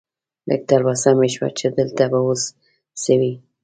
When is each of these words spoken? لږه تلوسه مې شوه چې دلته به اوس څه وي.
لږه 0.47 0.65
تلوسه 0.69 1.11
مې 1.17 1.29
شوه 1.33 1.49
چې 1.59 1.67
دلته 1.77 2.03
به 2.11 2.19
اوس 2.25 2.43
څه 3.01 3.13
وي. 3.19 3.33